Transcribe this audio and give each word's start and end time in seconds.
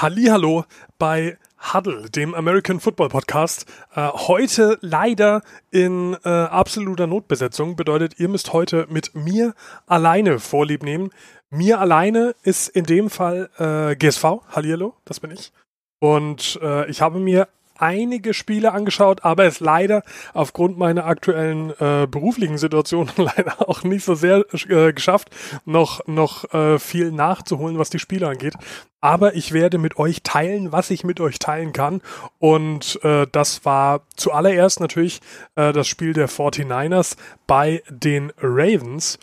Hallihallo 0.00 0.64
bei 0.98 1.36
Huddle, 1.74 2.08
dem 2.08 2.34
American 2.34 2.80
Football 2.80 3.10
Podcast. 3.10 3.66
Äh, 3.94 4.08
heute 4.08 4.78
leider 4.80 5.42
in 5.70 6.16
äh, 6.24 6.28
absoluter 6.28 7.06
Notbesetzung. 7.06 7.76
Bedeutet, 7.76 8.18
ihr 8.18 8.30
müsst 8.30 8.54
heute 8.54 8.86
mit 8.88 9.14
mir 9.14 9.54
alleine 9.86 10.38
Vorlieb 10.38 10.84
nehmen. 10.84 11.10
Mir 11.50 11.80
alleine 11.80 12.34
ist 12.44 12.68
in 12.68 12.84
dem 12.84 13.10
Fall 13.10 13.50
äh, 13.58 13.94
GSV. 13.94 14.40
Hallihallo, 14.48 14.94
das 15.04 15.20
bin 15.20 15.32
ich. 15.32 15.52
Und 15.98 16.58
äh, 16.62 16.88
ich 16.90 17.02
habe 17.02 17.18
mir 17.18 17.48
einige 17.80 18.34
Spiele 18.34 18.72
angeschaut, 18.72 19.24
aber 19.24 19.44
es 19.44 19.60
leider 19.60 20.02
aufgrund 20.34 20.78
meiner 20.78 21.06
aktuellen 21.06 21.70
äh, 21.80 22.06
beruflichen 22.06 22.58
Situation 22.58 23.10
leider 23.16 23.68
auch 23.68 23.82
nicht 23.82 24.04
so 24.04 24.14
sehr 24.14 24.44
äh, 24.68 24.92
geschafft, 24.92 25.30
noch, 25.64 26.06
noch 26.06 26.52
äh, 26.52 26.78
viel 26.78 27.12
nachzuholen, 27.12 27.78
was 27.78 27.90
die 27.90 27.98
Spiele 27.98 28.28
angeht. 28.28 28.54
Aber 29.00 29.34
ich 29.34 29.52
werde 29.52 29.78
mit 29.78 29.98
euch 29.98 30.22
teilen, 30.22 30.72
was 30.72 30.90
ich 30.90 31.04
mit 31.04 31.20
euch 31.20 31.38
teilen 31.38 31.72
kann. 31.72 32.02
Und 32.38 33.02
äh, 33.02 33.26
das 33.32 33.64
war 33.64 34.02
zuallererst 34.14 34.80
natürlich 34.80 35.20
äh, 35.56 35.72
das 35.72 35.88
Spiel 35.88 36.12
der 36.12 36.28
49ers 36.28 37.16
bei 37.46 37.82
den 37.88 38.32
Ravens. 38.40 39.18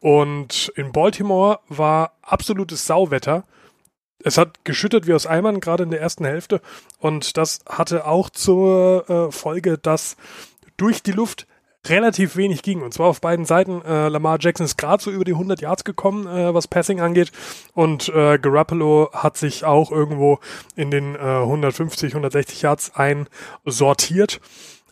Und 0.00 0.70
in 0.76 0.92
Baltimore 0.92 1.60
war 1.68 2.12
absolutes 2.22 2.86
Sauwetter 2.86 3.44
es 4.24 4.38
hat 4.38 4.64
geschüttet 4.64 5.06
wie 5.06 5.14
aus 5.14 5.26
Eimern, 5.26 5.60
gerade 5.60 5.82
in 5.82 5.90
der 5.90 6.00
ersten 6.00 6.24
Hälfte. 6.24 6.60
Und 6.98 7.36
das 7.36 7.60
hatte 7.66 8.06
auch 8.06 8.30
zur 8.30 9.08
äh, 9.08 9.32
Folge, 9.32 9.78
dass 9.78 10.16
durch 10.76 11.02
die 11.02 11.12
Luft 11.12 11.46
relativ 11.86 12.36
wenig 12.36 12.62
ging. 12.62 12.82
Und 12.82 12.94
zwar 12.94 13.08
auf 13.08 13.20
beiden 13.20 13.44
Seiten. 13.44 13.82
Äh, 13.82 14.08
Lamar 14.08 14.38
Jackson 14.40 14.64
ist 14.64 14.78
gerade 14.78 15.02
so 15.02 15.10
über 15.10 15.24
die 15.24 15.32
100 15.32 15.60
Yards 15.60 15.84
gekommen, 15.84 16.26
äh, 16.26 16.54
was 16.54 16.68
Passing 16.68 17.00
angeht. 17.00 17.32
Und 17.74 18.08
äh, 18.08 18.38
Garoppolo 18.38 19.10
hat 19.12 19.36
sich 19.36 19.64
auch 19.64 19.90
irgendwo 19.90 20.38
in 20.76 20.90
den 20.90 21.16
äh, 21.16 21.18
150, 21.18 22.12
160 22.12 22.62
Yards 22.62 22.92
einsortiert. 22.94 24.40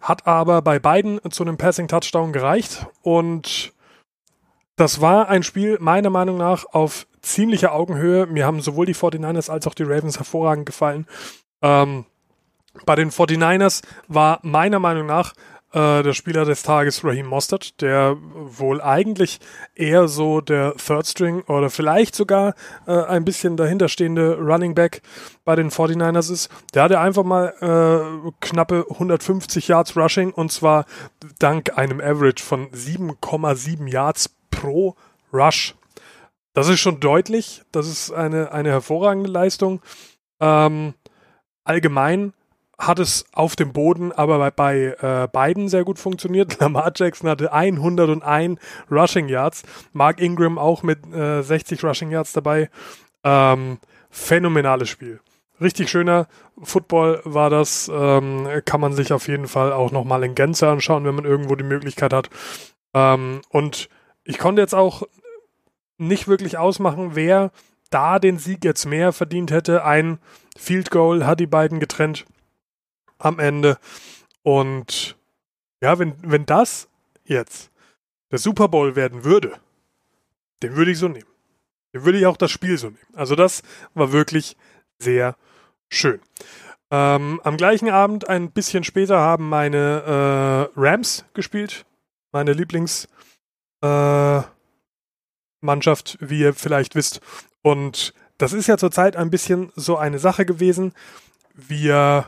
Hat 0.00 0.26
aber 0.26 0.62
bei 0.62 0.78
beiden 0.78 1.20
zu 1.30 1.44
einem 1.44 1.58
Passing-Touchdown 1.58 2.32
gereicht. 2.32 2.86
Und 3.02 3.72
das 4.80 5.02
war 5.02 5.28
ein 5.28 5.42
Spiel 5.42 5.76
meiner 5.78 6.08
Meinung 6.08 6.38
nach 6.38 6.64
auf 6.72 7.06
ziemlicher 7.20 7.74
Augenhöhe. 7.74 8.24
Mir 8.24 8.46
haben 8.46 8.62
sowohl 8.62 8.86
die 8.86 8.94
49ers 8.94 9.50
als 9.50 9.66
auch 9.66 9.74
die 9.74 9.82
Ravens 9.82 10.16
hervorragend 10.16 10.64
gefallen. 10.64 11.06
Ähm, 11.60 12.06
bei 12.86 12.94
den 12.94 13.10
49ers 13.10 13.82
war 14.08 14.38
meiner 14.42 14.78
Meinung 14.78 15.04
nach 15.04 15.34
äh, 15.74 16.02
der 16.02 16.14
Spieler 16.14 16.46
des 16.46 16.62
Tages 16.62 17.04
Raheem 17.04 17.26
Mostert, 17.26 17.82
der 17.82 18.16
wohl 18.34 18.80
eigentlich 18.80 19.40
eher 19.74 20.08
so 20.08 20.40
der 20.40 20.74
Third 20.76 21.06
String 21.06 21.42
oder 21.42 21.68
vielleicht 21.68 22.14
sogar 22.14 22.54
äh, 22.86 23.02
ein 23.02 23.26
bisschen 23.26 23.58
dahinterstehende 23.58 24.38
Running 24.38 24.74
Back 24.74 25.02
bei 25.44 25.56
den 25.56 25.70
49ers 25.70 26.32
ist. 26.32 26.48
Der 26.72 26.84
hatte 26.84 27.00
einfach 27.00 27.24
mal 27.24 27.52
äh, 27.60 28.30
knappe 28.40 28.86
150 28.88 29.68
Yards 29.68 29.94
Rushing 29.94 30.32
und 30.32 30.50
zwar 30.50 30.86
dank 31.38 31.76
einem 31.76 32.00
Average 32.00 32.42
von 32.42 32.70
7,7 32.70 33.86
Yards 33.86 34.39
pro 34.60 34.94
Rush. 35.32 35.74
Das 36.52 36.68
ist 36.68 36.80
schon 36.80 37.00
deutlich. 37.00 37.62
Das 37.72 37.86
ist 37.88 38.12
eine, 38.12 38.52
eine 38.52 38.70
hervorragende 38.70 39.30
Leistung. 39.30 39.80
Ähm, 40.40 40.94
allgemein 41.64 42.32
hat 42.78 42.98
es 42.98 43.26
auf 43.32 43.56
dem 43.56 43.72
Boden 43.72 44.10
aber 44.10 44.38
bei, 44.38 44.50
bei 44.50 44.96
äh, 45.00 45.28
beiden 45.28 45.68
sehr 45.68 45.84
gut 45.84 45.98
funktioniert. 45.98 46.58
Lamar 46.60 46.92
Jackson 46.94 47.28
hatte 47.28 47.52
101 47.52 48.58
Rushing 48.90 49.28
Yards. 49.28 49.62
Mark 49.92 50.20
Ingram 50.20 50.58
auch 50.58 50.82
mit 50.82 51.06
äh, 51.12 51.42
60 51.42 51.84
Rushing 51.84 52.10
Yards 52.10 52.32
dabei. 52.32 52.70
Ähm, 53.24 53.78
phänomenales 54.10 54.88
Spiel. 54.88 55.20
Richtig 55.60 55.90
schöner 55.90 56.26
Football 56.62 57.20
war 57.24 57.50
das. 57.50 57.90
Ähm, 57.92 58.48
kann 58.64 58.80
man 58.80 58.94
sich 58.94 59.12
auf 59.12 59.28
jeden 59.28 59.46
Fall 59.46 59.72
auch 59.72 59.90
nochmal 59.92 60.24
in 60.24 60.34
Gänze 60.34 60.68
anschauen, 60.68 61.04
wenn 61.04 61.14
man 61.14 61.26
irgendwo 61.26 61.54
die 61.54 61.64
Möglichkeit 61.64 62.14
hat. 62.14 62.30
Ähm, 62.94 63.42
und 63.50 63.90
ich 64.30 64.38
konnte 64.38 64.62
jetzt 64.62 64.74
auch 64.74 65.02
nicht 65.98 66.28
wirklich 66.28 66.56
ausmachen, 66.56 67.14
wer 67.14 67.50
da 67.90 68.20
den 68.20 68.38
Sieg 68.38 68.64
jetzt 68.64 68.86
mehr 68.86 69.12
verdient 69.12 69.50
hätte. 69.50 69.84
Ein 69.84 70.18
Field 70.56 70.92
Goal 70.92 71.26
hat 71.26 71.40
die 71.40 71.48
beiden 71.48 71.80
getrennt 71.80 72.24
am 73.18 73.40
Ende. 73.40 73.76
Und 74.42 75.16
ja, 75.82 75.98
wenn, 75.98 76.14
wenn 76.22 76.46
das 76.46 76.88
jetzt 77.24 77.70
der 78.30 78.38
Super 78.38 78.68
Bowl 78.68 78.94
werden 78.94 79.24
würde, 79.24 79.58
den 80.62 80.76
würde 80.76 80.92
ich 80.92 80.98
so 80.98 81.08
nehmen. 81.08 81.28
Den 81.92 82.04
würde 82.04 82.18
ich 82.18 82.26
auch 82.26 82.36
das 82.36 82.52
Spiel 82.52 82.78
so 82.78 82.86
nehmen. 82.86 83.14
Also 83.14 83.34
das 83.34 83.62
war 83.94 84.12
wirklich 84.12 84.56
sehr 85.00 85.34
schön. 85.88 86.20
Ähm, 86.92 87.40
am 87.42 87.56
gleichen 87.56 87.90
Abend, 87.90 88.28
ein 88.28 88.52
bisschen 88.52 88.84
später, 88.84 89.18
haben 89.18 89.48
meine 89.48 90.70
äh, 90.76 90.80
Rams 90.80 91.24
gespielt. 91.34 91.84
Meine 92.30 92.52
Lieblings- 92.52 93.08
Mannschaft, 95.60 96.18
wie 96.20 96.40
ihr 96.40 96.54
vielleicht 96.54 96.94
wisst. 96.94 97.20
Und 97.62 98.14
das 98.38 98.52
ist 98.52 98.66
ja 98.66 98.78
zurzeit 98.78 99.16
ein 99.16 99.30
bisschen 99.30 99.70
so 99.76 99.96
eine 99.96 100.18
Sache 100.18 100.46
gewesen. 100.46 100.94
Wir 101.54 102.26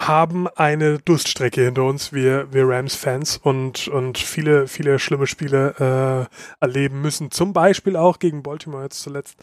haben 0.00 0.46
eine 0.48 0.98
Durststrecke 0.98 1.64
hinter 1.64 1.84
uns, 1.84 2.12
wir, 2.12 2.52
wir 2.52 2.68
Rams-Fans, 2.68 3.38
und, 3.38 3.88
und 3.88 4.18
viele, 4.18 4.66
viele 4.66 4.98
schlimme 4.98 5.26
Spiele 5.26 6.28
äh, 6.60 6.64
erleben 6.64 7.00
müssen. 7.00 7.30
Zum 7.30 7.52
Beispiel 7.52 7.96
auch 7.96 8.18
gegen 8.18 8.42
Baltimore 8.42 8.82
jetzt 8.82 9.00
zuletzt. 9.00 9.36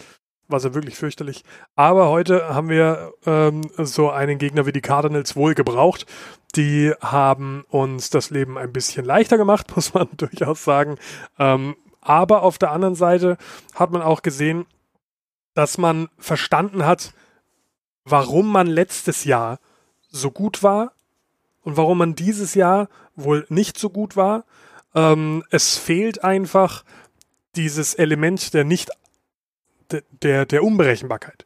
War 0.54 0.62
ja 0.62 0.76
wirklich 0.76 0.98
fürchterlich. 0.98 1.44
Aber 1.76 2.10
heute 2.10 2.54
haben 2.54 2.70
wir 2.70 3.12
ähm, 3.26 3.64
so 3.80 4.12
einen 4.12 4.38
Gegner 4.38 4.68
wie 4.68 4.72
die 4.72 4.82
Cardinals 4.82 5.36
wohl 5.36 5.56
gebraucht. 5.56 6.06
Die 6.56 6.94
haben 7.02 7.66
uns 7.70 8.12
das 8.12 8.30
Leben 8.30 8.60
ein 8.60 8.72
bisschen 8.72 9.04
leichter 9.04 9.38
gemacht, 9.38 9.72
muss 9.76 9.96
man 9.96 10.10
durchaus 10.16 10.64
sagen. 10.64 11.00
Ähm, 11.40 11.76
aber 12.02 12.44
auf 12.44 12.60
der 12.60 12.70
anderen 12.70 12.94
Seite 12.94 13.38
hat 13.74 13.90
man 13.90 14.04
auch 14.04 14.22
gesehen, 14.22 14.68
dass 15.56 15.80
man 15.80 16.08
verstanden 16.20 16.86
hat, 16.86 17.16
warum 18.06 18.52
man 18.52 18.68
letztes 18.68 19.24
Jahr 19.24 19.58
so 20.12 20.30
gut 20.30 20.62
war 20.62 20.92
und 21.64 21.78
warum 21.78 21.98
man 21.98 22.14
dieses 22.14 22.54
Jahr 22.54 22.90
wohl 23.16 23.48
nicht 23.50 23.80
so 23.80 23.90
gut 23.90 24.16
war. 24.16 24.46
Ähm, 24.94 25.44
es 25.50 25.78
fehlt 25.80 26.24
einfach 26.24 26.84
dieses 27.56 27.96
Element 27.96 28.54
der 28.54 28.66
nicht 28.66 28.92
der, 30.22 30.46
der 30.46 30.64
Unberechenbarkeit. 30.64 31.46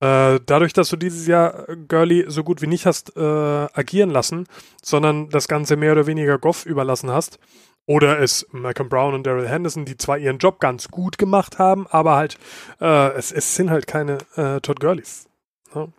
Äh, 0.00 0.38
dadurch, 0.46 0.72
dass 0.72 0.90
du 0.90 0.96
dieses 0.96 1.26
Jahr 1.26 1.66
Gurley 1.88 2.24
so 2.28 2.44
gut 2.44 2.62
wie 2.62 2.68
nicht 2.68 2.86
hast 2.86 3.16
äh, 3.16 3.20
agieren 3.20 4.10
lassen, 4.10 4.46
sondern 4.82 5.28
das 5.30 5.48
Ganze 5.48 5.76
mehr 5.76 5.92
oder 5.92 6.06
weniger 6.06 6.38
Goff 6.38 6.66
überlassen 6.66 7.10
hast, 7.10 7.38
oder 7.86 8.20
es 8.20 8.46
Malcolm 8.52 8.90
Brown 8.90 9.14
und 9.14 9.26
Daryl 9.26 9.48
Henderson, 9.48 9.86
die 9.86 9.96
zwar 9.96 10.18
ihren 10.18 10.38
Job 10.38 10.60
ganz 10.60 10.88
gut 10.88 11.16
gemacht 11.16 11.58
haben, 11.58 11.86
aber 11.86 12.16
halt, 12.16 12.38
äh, 12.80 13.12
es, 13.14 13.32
es 13.32 13.54
sind 13.54 13.70
halt 13.70 13.86
keine 13.86 14.18
äh, 14.36 14.60
Todd 14.60 14.78
Gurleys. 14.78 15.26
Ne? 15.74 15.90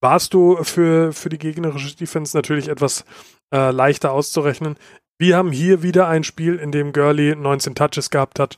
Warst 0.00 0.32
du 0.32 0.62
für, 0.62 1.12
für 1.12 1.28
die 1.28 1.38
gegnerische 1.38 1.96
Defense 1.96 2.36
natürlich 2.36 2.68
etwas 2.68 3.04
äh, 3.52 3.70
leichter 3.70 4.12
auszurechnen. 4.12 4.76
Wir 5.18 5.36
haben 5.36 5.50
hier 5.50 5.82
wieder 5.82 6.06
ein 6.06 6.22
Spiel, 6.22 6.56
in 6.56 6.70
dem 6.70 6.92
Gurley 6.92 7.34
19 7.34 7.74
Touches 7.74 8.10
gehabt 8.10 8.38
hat, 8.38 8.56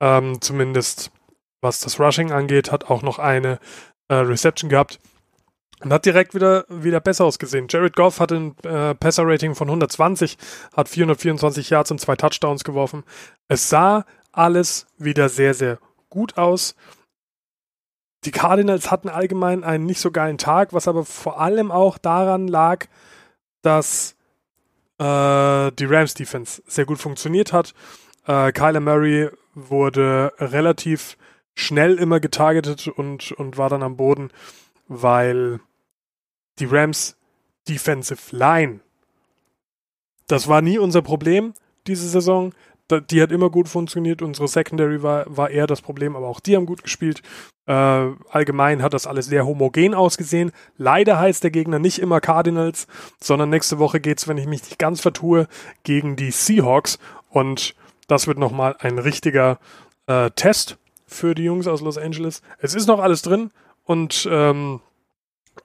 ähm, 0.00 0.40
zumindest 0.40 1.10
was 1.62 1.80
das 1.80 1.98
Rushing 1.98 2.32
angeht, 2.32 2.70
hat 2.70 2.84
auch 2.90 3.00
noch 3.00 3.18
eine 3.18 3.58
äh, 4.08 4.14
Reception 4.14 4.68
gehabt. 4.68 4.98
Und 5.80 5.92
hat 5.92 6.04
direkt 6.04 6.34
wieder, 6.34 6.64
wieder 6.68 7.00
besser 7.00 7.24
ausgesehen. 7.24 7.66
Jared 7.68 7.96
Goff 7.96 8.20
hatte 8.20 8.36
ein 8.36 8.56
äh, 8.62 8.94
Passer-Rating 8.94 9.56
von 9.56 9.68
120, 9.68 10.38
hat 10.76 10.88
424 10.88 11.70
Yards 11.70 11.90
und 11.90 12.00
zwei 12.00 12.14
Touchdowns 12.14 12.62
geworfen. 12.62 13.02
Es 13.48 13.68
sah 13.68 14.04
alles 14.30 14.86
wieder 14.98 15.28
sehr, 15.28 15.54
sehr 15.54 15.78
gut 16.08 16.38
aus. 16.38 16.76
Die 18.24 18.30
Cardinals 18.30 18.92
hatten 18.92 19.08
allgemein 19.08 19.64
einen 19.64 19.84
nicht 19.84 20.00
so 20.00 20.12
geilen 20.12 20.38
Tag, 20.38 20.72
was 20.72 20.86
aber 20.86 21.04
vor 21.04 21.40
allem 21.40 21.72
auch 21.72 21.98
daran 21.98 22.46
lag, 22.46 22.86
dass 23.62 24.14
äh, 24.98 25.72
die 25.72 25.84
Rams 25.84 26.14
Defense 26.14 26.62
sehr 26.66 26.84
gut 26.84 26.98
funktioniert 26.98 27.52
hat. 27.52 27.74
Äh, 28.26 28.52
Kyler 28.52 28.78
Murray 28.78 29.30
wurde 29.54 30.32
relativ 30.38 31.16
schnell 31.54 31.96
immer 31.96 32.20
getargetet 32.20 32.88
und, 32.88 33.32
und 33.32 33.58
war 33.58 33.68
dann 33.68 33.82
am 33.82 33.96
Boden, 33.96 34.30
weil 34.88 35.60
die 36.58 36.66
Rams 36.66 37.16
Defensive 37.68 38.34
Line. 38.34 38.80
Das 40.26 40.48
war 40.48 40.62
nie 40.62 40.78
unser 40.78 41.02
Problem 41.02 41.54
diese 41.86 42.08
Saison. 42.08 42.52
Die 43.10 43.22
hat 43.22 43.32
immer 43.32 43.48
gut 43.48 43.68
funktioniert. 43.68 44.22
Unsere 44.22 44.48
Secondary 44.48 45.02
war, 45.02 45.24
war 45.34 45.50
eher 45.50 45.66
das 45.66 45.80
Problem, 45.80 46.16
aber 46.16 46.26
auch 46.26 46.40
die 46.40 46.56
haben 46.56 46.66
gut 46.66 46.82
gespielt. 46.82 47.22
Äh, 47.66 47.72
allgemein 47.72 48.82
hat 48.82 48.92
das 48.92 49.06
alles 49.06 49.26
sehr 49.26 49.46
homogen 49.46 49.94
ausgesehen. 49.94 50.52
Leider 50.76 51.18
heißt 51.18 51.42
der 51.42 51.50
Gegner 51.50 51.78
nicht 51.78 52.00
immer 52.00 52.20
Cardinals, 52.20 52.86
sondern 53.20 53.50
nächste 53.50 53.78
Woche 53.78 54.00
geht 54.00 54.18
es, 54.18 54.28
wenn 54.28 54.36
ich 54.36 54.46
mich 54.46 54.62
nicht 54.64 54.78
ganz 54.78 55.00
vertue, 55.00 55.46
gegen 55.84 56.16
die 56.16 56.32
Seahawks. 56.32 56.98
Und 57.30 57.74
das 58.08 58.26
wird 58.26 58.38
nochmal 58.38 58.76
ein 58.80 58.98
richtiger 58.98 59.58
äh, 60.06 60.30
Test 60.30 60.76
für 61.12 61.34
die 61.34 61.44
Jungs 61.44 61.66
aus 61.66 61.80
Los 61.80 61.98
Angeles. 61.98 62.42
Es 62.58 62.74
ist 62.74 62.86
noch 62.86 63.00
alles 63.00 63.22
drin 63.22 63.50
und 63.84 64.28
ähm, 64.30 64.80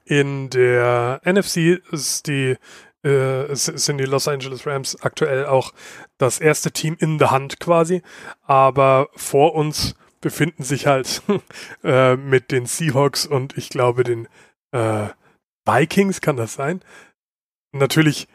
in 0.04 0.50
der 0.50 1.20
NFC 1.24 1.80
ist 1.90 2.26
die, 2.26 2.56
äh, 3.02 3.54
sind 3.54 3.98
die 3.98 4.04
Los 4.04 4.28
Angeles 4.28 4.66
Rams 4.66 5.00
aktuell 5.02 5.46
auch 5.46 5.72
das 6.18 6.40
erste 6.40 6.72
Team 6.72 6.96
in 6.98 7.18
der 7.18 7.30
Hand 7.30 7.60
quasi. 7.60 8.02
Aber 8.42 9.08
vor 9.16 9.54
uns 9.54 9.94
befinden 10.20 10.62
sich 10.62 10.86
halt 10.86 11.22
äh, 11.84 12.16
mit 12.16 12.50
den 12.50 12.66
Seahawks 12.66 13.26
und 13.26 13.56
ich 13.56 13.68
glaube 13.68 14.04
den 14.04 14.28
äh, 14.72 15.08
Vikings, 15.64 16.20
kann 16.20 16.36
das 16.36 16.54
sein? 16.54 16.82
Natürlich 17.72 18.26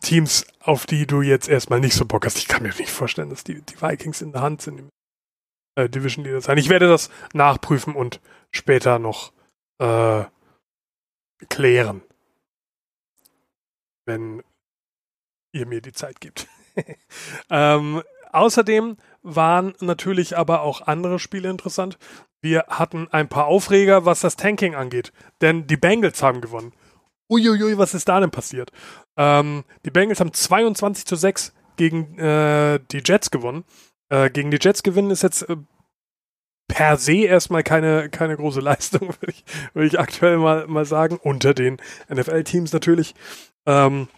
Teams, 0.00 0.46
auf 0.60 0.86
die 0.86 1.06
du 1.06 1.22
jetzt 1.22 1.48
erstmal 1.48 1.80
nicht 1.80 1.94
so 1.94 2.04
Bock 2.04 2.24
hast. 2.24 2.38
Ich 2.38 2.48
kann 2.48 2.62
mir 2.62 2.74
nicht 2.74 2.90
vorstellen, 2.90 3.30
dass 3.30 3.44
die, 3.44 3.62
die 3.62 3.80
Vikings 3.80 4.22
in 4.22 4.32
der 4.32 4.42
Hand 4.42 4.62
sind. 4.62 4.88
Äh, 5.76 5.88
Division 5.88 6.24
Leader 6.24 6.40
sein. 6.40 6.58
Ich 6.58 6.68
werde 6.68 6.88
das 6.88 7.10
nachprüfen 7.32 7.94
und 7.94 8.20
später 8.50 8.98
noch 8.98 9.32
äh, 9.78 10.24
klären. 11.48 12.02
Wenn 14.06 14.42
ihr 15.52 15.66
mir 15.66 15.80
die 15.80 15.92
Zeit 15.92 16.20
gibt. 16.20 16.48
ähm, 17.50 18.02
außerdem 18.32 18.96
waren 19.22 19.74
natürlich 19.80 20.36
aber 20.36 20.62
auch 20.62 20.80
andere 20.82 21.18
Spiele 21.18 21.50
interessant. 21.50 21.98
Wir 22.40 22.66
hatten 22.68 23.08
ein 23.10 23.28
paar 23.28 23.46
Aufreger, 23.46 24.04
was 24.04 24.20
das 24.20 24.36
Tanking 24.36 24.74
angeht. 24.74 25.12
Denn 25.40 25.66
die 25.66 25.76
Bengals 25.76 26.22
haben 26.22 26.40
gewonnen. 26.40 26.72
Uiuiui, 27.28 27.76
was 27.76 27.92
ist 27.92 28.08
da 28.08 28.20
denn 28.20 28.30
passiert? 28.30 28.70
Ähm, 29.16 29.64
die 29.84 29.90
Bengals 29.90 30.20
haben 30.20 30.32
22 30.32 31.04
zu 31.04 31.16
6 31.16 31.52
gegen 31.76 32.18
äh, 32.18 32.78
die 32.92 33.02
Jets 33.04 33.30
gewonnen. 33.30 33.64
Äh, 34.08 34.30
gegen 34.30 34.50
die 34.50 34.58
Jets 34.60 34.82
gewinnen 34.82 35.10
ist 35.10 35.22
jetzt 35.22 35.42
äh, 35.42 35.56
per 36.68 36.96
se 36.96 37.24
erstmal 37.24 37.62
keine, 37.62 38.08
keine 38.10 38.36
große 38.36 38.60
Leistung, 38.62 39.08
würde 39.20 39.32
ich, 39.32 39.44
würd 39.74 39.86
ich 39.86 39.98
aktuell 39.98 40.38
mal, 40.38 40.66
mal 40.66 40.84
sagen. 40.84 41.18
Unter 41.22 41.54
den 41.54 41.78
NFL-Teams 42.12 42.72
natürlich. 42.72 43.14
Ähm, 43.66 44.08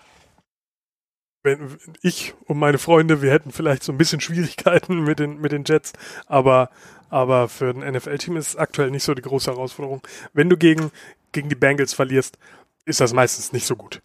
wenn 1.42 1.78
ich 2.02 2.34
und 2.46 2.58
meine 2.58 2.78
Freunde, 2.78 3.22
wir 3.22 3.30
hätten 3.30 3.52
vielleicht 3.52 3.82
so 3.82 3.92
ein 3.92 3.98
bisschen 3.98 4.20
Schwierigkeiten 4.20 5.00
mit 5.04 5.18
den, 5.18 5.40
mit 5.40 5.52
den 5.52 5.64
Jets, 5.64 5.92
aber, 6.26 6.70
aber 7.08 7.48
für 7.48 7.70
ein 7.70 7.92
NFL-Team 7.92 8.36
ist 8.36 8.48
es 8.48 8.56
aktuell 8.56 8.90
nicht 8.90 9.04
so 9.04 9.14
die 9.14 9.22
große 9.22 9.50
Herausforderung. 9.50 10.02
Wenn 10.32 10.50
du 10.50 10.56
gegen, 10.56 10.90
gegen 11.32 11.48
die 11.48 11.54
Bengals 11.54 11.94
verlierst, 11.94 12.38
ist 12.84 13.00
das 13.00 13.12
meistens 13.12 13.52
nicht 13.52 13.66
so 13.66 13.76
gut. 13.76 14.02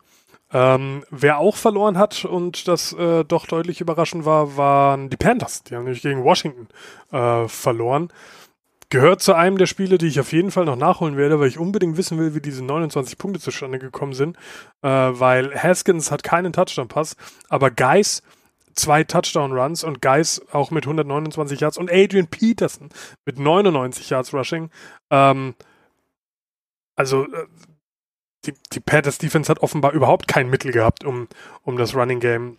Ähm, 0.54 1.04
wer 1.10 1.40
auch 1.40 1.58
verloren 1.58 1.98
hat 1.98 2.26
und 2.26 2.68
das 2.68 2.94
äh, 2.94 3.26
doch 3.26 3.48
deutlich 3.48 3.82
überraschend 3.82 4.24
war, 4.24 4.56
waren 4.56 5.10
die 5.10 5.18
Panthers. 5.18 5.64
Die 5.64 5.76
haben 5.76 5.84
nämlich 5.84 6.04
gegen 6.04 6.24
Washington 6.24 6.68
äh, 7.12 7.48
verloren. 7.48 8.10
Gehört 8.90 9.24
zu 9.24 9.34
einem 9.34 9.58
der 9.58 9.66
Spiele, 9.66 9.98
die 9.98 10.06
ich 10.06 10.20
auf 10.20 10.32
jeden 10.32 10.52
Fall 10.52 10.66
noch 10.66 10.76
nachholen 10.76 11.18
werde, 11.18 11.40
weil 11.40 11.48
ich 11.48 11.58
unbedingt 11.58 11.98
wissen 11.98 12.20
will, 12.20 12.36
wie 12.36 12.42
diese 12.42 12.64
29 12.64 13.18
Punkte 13.18 13.40
zustande 13.40 13.80
gekommen 13.80 14.14
sind. 14.14 14.38
Äh, 14.84 14.88
weil 14.90 15.56
Haskins 15.56 16.12
hat 16.12 16.22
keinen 16.22 16.54
Touchdown-Pass, 16.54 17.16
aber 17.50 17.72
Geis 17.72 18.22
zwei 18.76 19.04
Touchdown-Runs 19.04 19.84
und 19.84 20.02
Geis 20.02 20.42
auch 20.52 20.72
mit 20.72 20.86
129 20.86 21.60
Yards 21.60 21.78
und 21.78 21.92
Adrian 21.92 22.28
Peterson 22.28 22.90
mit 23.26 23.40
99 23.40 24.10
Yards 24.10 24.34
Rushing. 24.34 24.70
Ähm, 25.10 25.56
also 26.96 27.26
äh, 27.26 27.48
die, 28.46 28.54
die 28.72 28.80
Panthers 28.80 29.18
Defense 29.18 29.50
hat 29.50 29.60
offenbar 29.60 29.94
überhaupt 29.94 30.28
kein 30.28 30.50
Mittel 30.50 30.72
gehabt, 30.72 31.04
um, 31.04 31.28
um 31.64 31.78
das 31.78 31.96
Running 31.96 32.20
Game 32.20 32.58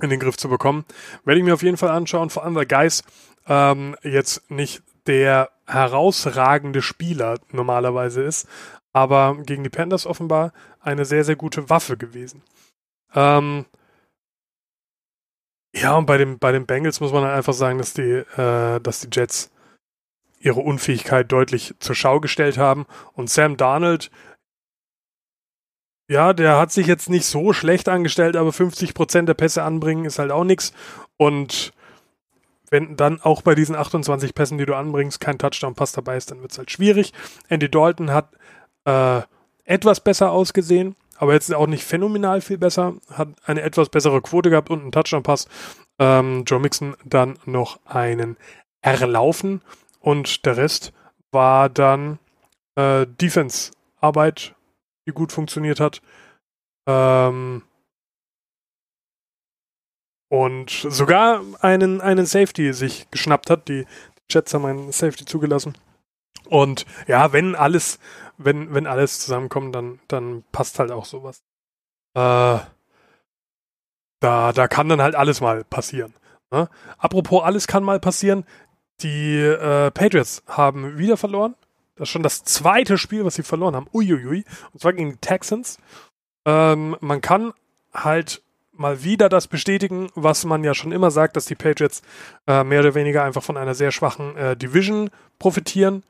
in 0.00 0.10
den 0.10 0.20
Griff 0.20 0.36
zu 0.36 0.48
bekommen. 0.48 0.84
Werde 1.24 1.38
ich 1.38 1.44
mir 1.44 1.54
auf 1.54 1.62
jeden 1.62 1.76
Fall 1.76 1.90
anschauen, 1.90 2.30
vor 2.30 2.44
allem 2.44 2.54
weil 2.54 2.66
Geis 2.66 3.04
ähm, 3.46 3.96
jetzt 4.02 4.50
nicht 4.50 4.82
der 5.06 5.50
herausragende 5.66 6.82
Spieler 6.82 7.38
normalerweise 7.50 8.22
ist, 8.22 8.46
aber 8.92 9.36
gegen 9.44 9.64
die 9.64 9.70
Panthers 9.70 10.06
offenbar 10.06 10.52
eine 10.80 11.04
sehr, 11.04 11.24
sehr 11.24 11.36
gute 11.36 11.70
Waffe 11.70 11.96
gewesen. 11.96 12.42
Ähm, 13.14 13.64
ja, 15.74 15.96
und 15.96 16.06
bei, 16.06 16.18
dem, 16.18 16.38
bei 16.38 16.52
den 16.52 16.66
Bengals 16.66 17.00
muss 17.00 17.12
man 17.12 17.24
einfach 17.24 17.54
sagen, 17.54 17.78
dass 17.78 17.94
die, 17.94 18.02
äh, 18.02 18.80
dass 18.80 19.00
die 19.00 19.08
Jets 19.10 19.50
ihre 20.38 20.60
Unfähigkeit 20.60 21.30
deutlich 21.30 21.74
zur 21.78 21.94
Schau 21.94 22.20
gestellt 22.20 22.58
haben 22.58 22.86
und 23.14 23.30
Sam 23.30 23.56
Darnold 23.56 24.10
ja, 26.08 26.32
der 26.32 26.58
hat 26.58 26.72
sich 26.72 26.86
jetzt 26.86 27.08
nicht 27.08 27.24
so 27.24 27.52
schlecht 27.52 27.88
angestellt, 27.88 28.36
aber 28.36 28.50
50% 28.50 29.22
der 29.22 29.34
Pässe 29.34 29.62
anbringen 29.62 30.04
ist 30.04 30.18
halt 30.18 30.30
auch 30.30 30.44
nichts. 30.44 30.72
Und 31.16 31.72
wenn 32.70 32.96
dann 32.96 33.20
auch 33.20 33.42
bei 33.42 33.54
diesen 33.54 33.76
28 33.76 34.34
Pässen, 34.34 34.58
die 34.58 34.66
du 34.66 34.74
anbringst, 34.74 35.20
kein 35.20 35.38
Touchdown-Pass 35.38 35.92
dabei 35.92 36.16
ist, 36.16 36.30
dann 36.30 36.40
wird 36.40 36.52
es 36.52 36.58
halt 36.58 36.70
schwierig. 36.70 37.12
Andy 37.48 37.70
Dalton 37.70 38.10
hat 38.10 38.30
äh, 38.84 39.22
etwas 39.64 40.00
besser 40.00 40.32
ausgesehen, 40.32 40.96
aber 41.18 41.34
jetzt 41.34 41.54
auch 41.54 41.66
nicht 41.66 41.84
phänomenal 41.84 42.40
viel 42.40 42.58
besser, 42.58 42.94
hat 43.12 43.28
eine 43.44 43.62
etwas 43.62 43.90
bessere 43.90 44.22
Quote 44.22 44.50
gehabt 44.50 44.70
und 44.70 44.80
einen 44.80 44.92
Touchdown-Pass. 44.92 45.48
Ähm, 45.98 46.44
Joe 46.46 46.60
Mixon 46.60 46.96
dann 47.04 47.38
noch 47.44 47.78
einen 47.84 48.36
erlaufen 48.80 49.60
und 50.00 50.44
der 50.46 50.56
Rest 50.56 50.92
war 51.30 51.68
dann 51.68 52.18
äh, 52.74 53.06
Defense-Arbeit 53.06 54.54
die 55.06 55.12
gut 55.12 55.32
funktioniert 55.32 55.80
hat. 55.80 56.02
Ähm, 56.86 57.62
und 60.28 60.70
sogar 60.70 61.42
einen, 61.60 62.00
einen 62.00 62.24
Safety 62.24 62.72
sich 62.72 63.10
geschnappt 63.10 63.50
hat. 63.50 63.68
Die, 63.68 63.84
die 63.84 64.34
Jets 64.34 64.54
haben 64.54 64.64
einen 64.64 64.92
Safety 64.92 65.24
zugelassen. 65.26 65.76
Und 66.48 66.86
ja, 67.06 67.32
wenn 67.32 67.54
alles, 67.54 67.98
wenn, 68.38 68.72
wenn 68.74 68.86
alles 68.86 69.20
zusammenkommt, 69.20 69.74
dann, 69.74 70.00
dann 70.08 70.42
passt 70.50 70.78
halt 70.78 70.90
auch 70.90 71.04
sowas. 71.04 71.42
Äh, 72.14 72.60
da, 74.20 74.52
da 74.52 74.68
kann 74.68 74.88
dann 74.88 75.02
halt 75.02 75.14
alles 75.14 75.40
mal 75.40 75.64
passieren. 75.64 76.14
Ne? 76.50 76.68
Apropos, 76.96 77.42
alles 77.42 77.66
kann 77.66 77.84
mal 77.84 78.00
passieren. 78.00 78.44
Die 79.00 79.36
äh, 79.38 79.90
Patriots 79.90 80.42
haben 80.46 80.96
wieder 80.96 81.16
verloren. 81.16 81.56
Das 81.96 82.08
ist 82.08 82.12
schon 82.12 82.22
das 82.22 82.44
zweite 82.44 82.98
Spiel, 82.98 83.24
was 83.24 83.34
sie 83.34 83.42
verloren 83.42 83.76
haben. 83.76 83.88
Uiuiui. 83.92 84.44
Und 84.72 84.80
zwar 84.80 84.92
gegen 84.92 85.12
die 85.12 85.18
Texans. 85.18 85.78
Ähm, 86.44 86.96
man 87.00 87.20
kann 87.20 87.52
halt 87.92 88.42
mal 88.72 89.04
wieder 89.04 89.28
das 89.28 89.46
bestätigen, 89.46 90.10
was 90.14 90.44
man 90.44 90.64
ja 90.64 90.74
schon 90.74 90.92
immer 90.92 91.10
sagt, 91.10 91.36
dass 91.36 91.46
die 91.46 91.54
Patriots 91.54 92.02
äh, 92.46 92.64
mehr 92.64 92.80
oder 92.80 92.94
weniger 92.94 93.22
einfach 93.22 93.42
von 93.42 93.56
einer 93.56 93.74
sehr 93.74 93.92
schwachen 93.92 94.36
äh, 94.36 94.56
Division 94.56 95.10
profitieren 95.38 96.02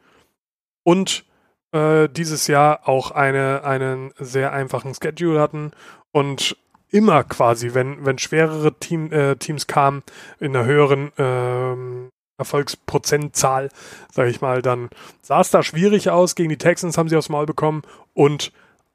und 0.84 1.24
äh, 1.72 2.08
dieses 2.08 2.46
Jahr 2.46 2.88
auch 2.88 3.10
eine, 3.10 3.64
einen 3.64 4.12
sehr 4.18 4.52
einfachen 4.52 4.94
Schedule 4.94 5.40
hatten 5.40 5.72
und 6.12 6.56
immer 6.88 7.24
quasi, 7.24 7.74
wenn, 7.74 8.04
wenn 8.04 8.18
schwerere 8.18 8.74
Team, 8.78 9.10
äh, 9.12 9.36
Teams 9.36 9.66
kamen, 9.66 10.02
in 10.38 10.54
einer 10.54 10.66
höheren 10.66 11.10
ähm, 11.18 12.10
Erfolgsprozentzahl, 12.38 13.70
sage 14.10 14.30
ich 14.30 14.40
mal, 14.40 14.62
dann 14.62 14.90
sah 15.20 15.40
es 15.40 15.50
da 15.50 15.62
schwierig 15.62 16.10
aus. 16.10 16.34
Gegen 16.34 16.48
die 16.48 16.58
Texans 16.58 16.98
haben 16.98 17.08
sie 17.08 17.16
aufs 17.16 17.28
Maul 17.28 17.46
bekommen 17.46 17.82
und 18.14 18.52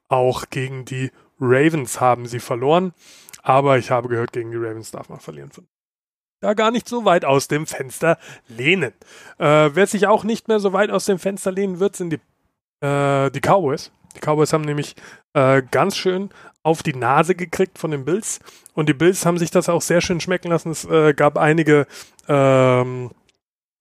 auch 0.10 0.50
gegen 0.50 0.86
die 0.86 1.12
Ravens 1.40 2.02
haben 2.02 2.26
sie 2.26 2.40
verloren. 2.40 2.94
Aber 3.44 3.78
ich 3.78 3.92
habe 3.92 4.10
gehört, 4.10 4.34
gegen 4.34 4.52
die 4.52 4.58
Ravens 4.58 4.92
darf 4.92 5.10
man 5.10 5.20
verlieren. 5.20 5.52
Da 6.42 6.54
gar 6.54 6.72
nicht 6.72 6.88
so 6.88 7.06
weit 7.06 7.26
aus 7.26 7.48
dem 7.48 7.66
Fenster 7.66 8.18
lehnen. 8.48 8.94
Äh, 9.40 9.72
wer 9.74 9.88
sich 9.88 10.08
auch 10.08 10.24
nicht 10.24 10.48
mehr 10.48 10.60
so 10.60 10.74
weit 10.74 10.92
aus 10.92 11.06
dem 11.06 11.18
Fenster 11.18 11.52
lehnen 11.52 11.80
wird, 11.80 11.96
sind 11.96 12.12
die, 12.12 12.86
äh, 12.86 13.32
die 13.32 13.42
Cowboys. 13.42 13.92
Die 14.16 14.20
Cowboys 14.20 14.54
haben 14.54 14.64
nämlich 14.64 14.96
äh, 15.34 15.64
ganz 15.72 15.96
schön 15.96 16.30
auf 16.64 16.84
die 16.84 16.94
Nase 16.94 17.34
gekriegt 17.34 17.80
von 17.80 17.92
den 17.92 18.06
Bills. 18.06 18.40
Und 18.74 18.90
die 18.90 18.94
Bills 18.94 19.26
haben 19.26 19.38
sich 19.38 19.52
das 19.52 19.70
auch 19.70 19.82
sehr 19.82 20.02
schön 20.02 20.20
schmecken 20.20 20.50
lassen. 20.50 20.70
Es 20.70 20.86
äh, 20.86 21.14
gab 21.14 21.38
einige 21.38 21.88
ähm, 22.28 23.12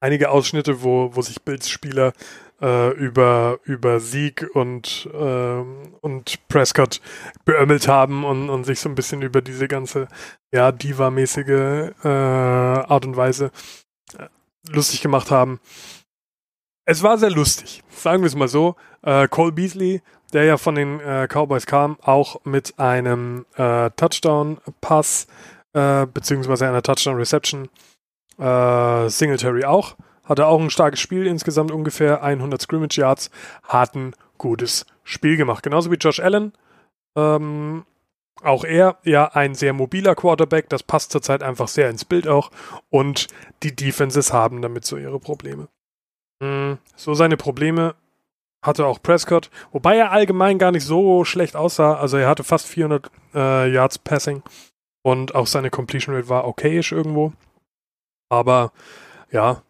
einige 0.01 0.31
Ausschnitte, 0.31 0.83
wo, 0.83 1.15
wo 1.15 1.23
sich 1.23 1.43
Bills-Spieler 1.43 2.13
äh, 2.61 2.91
über, 2.93 3.59
über 3.65 4.01
Sieg 4.01 4.47
und, 4.55 5.09
ähm, 5.13 5.95
und 6.01 6.49
Prescott 6.49 7.01
beömmelt 7.45 7.89
haben 7.89 8.25
und, 8.25 8.49
und 8.49 8.65
sich 8.65 8.81
so 8.81 8.89
ein 8.89 8.95
bisschen 8.95 9.23
über 9.23 9.43
diese 9.43 9.69
ganze 9.69 10.09
ja, 10.53 10.73
Diva-mäßige 10.73 11.95
äh, 12.03 12.09
Art 12.09 13.05
und 13.05 13.17
Weise 13.17 13.51
äh, 14.19 14.27
lustig 14.71 15.01
gemacht 15.01 15.31
haben. 15.31 15.61
Es 16.87 17.03
war 17.03 17.19
sehr 17.19 17.31
lustig, 17.31 17.83
sagen 17.91 18.23
wir 18.23 18.29
es 18.29 18.37
mal 18.37 18.49
so. 18.49 18.77
Äh, 19.03 19.29
Cole 19.29 19.53
Beasley, 19.53 20.03
der 20.33 20.45
ja 20.45 20.57
von 20.57 20.77
den 20.77 21.01
äh, 21.01 21.27
Cowboys 21.29 21.67
kam, 21.67 21.99
auch 22.01 22.45
mit 22.45 22.79
einem 22.79 23.45
äh, 23.57 23.91
Touchdown-Pass 23.91 25.27
äh, 25.73 26.07
beziehungsweise 26.07 26.69
einer 26.69 26.83
Touchdown-Reception 26.83 27.69
äh, 28.39 29.09
Singletary 29.09 29.65
auch. 29.65 29.97
Hatte 30.25 30.47
auch 30.47 30.61
ein 30.61 30.71
starkes 30.71 31.01
Spiel, 31.01 31.27
insgesamt 31.27 31.71
ungefähr 31.71 32.23
100 32.23 32.61
Scrimmage 32.61 32.97
Yards. 32.99 33.31
Hat 33.63 33.95
ein 33.95 34.15
gutes 34.39 34.87
Spiel 35.05 35.37
gemacht. 35.37 35.63
Genauso 35.63 35.91
wie 35.91 35.97
Josh 35.97 36.21
Allen. 36.21 36.53
Ähm, 37.17 37.85
auch 38.43 38.65
er, 38.65 38.99
ja, 39.05 39.29
ein 39.33 39.55
sehr 39.55 39.73
mobiler 39.73 40.15
Quarterback. 40.15 40.69
Das 40.69 40.83
passt 40.83 41.13
zurzeit 41.13 41.43
einfach 41.43 41.69
sehr 41.69 41.89
ins 41.89 42.05
Bild 42.05 42.29
auch. 42.29 42.51
Und 42.91 43.29
die 43.63 43.75
Defenses 43.75 44.33
haben 44.33 44.63
damit 44.63 44.85
so 44.85 44.97
ihre 44.97 45.21
Probleme. 45.21 45.69
Hm, 46.43 46.79
so 46.97 47.15
seine 47.15 47.37
Probleme 47.37 47.95
hatte 48.63 48.87
auch 48.87 49.01
Prescott, 49.01 49.51
wobei 49.73 49.97
er 49.97 50.11
allgemein 50.11 50.59
gar 50.59 50.73
nicht 50.73 50.85
so 50.85 51.25
schlecht 51.25 51.57
aussah. 51.57 51.95
Also 51.95 52.17
er 52.17 52.29
hatte 52.29 52.45
fast 52.45 52.67
400 52.67 53.11
äh, 53.35 53.73
Yards 53.73 53.99
Passing 53.99 54.43
und 55.03 55.35
auch 55.35 55.47
seine 55.47 55.71
Completion 55.71 56.15
Rate 56.15 56.29
war 56.29 56.47
okayisch 56.47 56.93
irgendwo. 56.93 57.33
Aber 58.29 58.73
ja, 59.31 59.63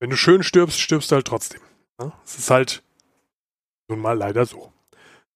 wenn 0.00 0.10
du 0.10 0.16
schön 0.16 0.42
stirbst, 0.42 0.78
stirbst 0.80 1.10
du 1.10 1.16
halt 1.16 1.26
trotzdem. 1.26 1.60
Ne? 1.98 2.12
Es 2.24 2.38
ist 2.38 2.50
halt 2.50 2.82
nun 3.88 4.00
mal 4.00 4.16
leider 4.16 4.44
so. 4.46 4.72